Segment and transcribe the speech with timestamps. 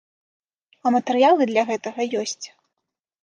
[0.85, 2.45] А матэрыялы для гэтага ёсць.